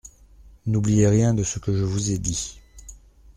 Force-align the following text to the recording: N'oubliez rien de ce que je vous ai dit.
N'oubliez 0.65 1.05
rien 1.07 1.35
de 1.35 1.43
ce 1.43 1.59
que 1.59 1.71
je 1.77 1.83
vous 1.83 2.09
ai 2.09 2.17
dit. 2.17 2.59